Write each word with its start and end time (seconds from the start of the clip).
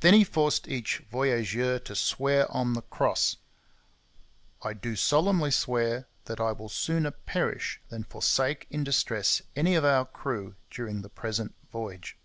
Then 0.00 0.14
he 0.14 0.24
forced 0.24 0.68
each 0.68 1.02
voyageur 1.10 1.78
to 1.80 1.94
swear 1.94 2.50
on 2.50 2.72
the 2.72 2.80
Cross: 2.80 3.36
'I 4.62 4.72
do 4.72 4.96
solemnly 4.96 5.50
swear 5.50 6.08
that 6.24 6.40
I 6.40 6.52
will 6.52 6.70
sooner 6.70 7.10
perish 7.10 7.78
than 7.90 8.04
forsake 8.04 8.66
in 8.70 8.84
distress 8.84 9.42
any 9.54 9.74
of 9.74 9.84
our 9.84 10.06
crew 10.06 10.54
during 10.70 11.02
the 11.02 11.10
present 11.10 11.54
voyage.' 11.70 12.16